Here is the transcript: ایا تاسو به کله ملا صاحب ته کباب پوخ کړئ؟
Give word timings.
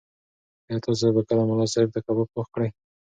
ایا 0.67 0.77
تاسو 0.85 1.05
به 1.15 1.21
کله 1.27 1.43
ملا 1.49 1.65
صاحب 1.73 1.89
ته 1.93 1.99
کباب 2.05 2.27
پوخ 2.33 2.47
کړئ؟ 2.53 2.69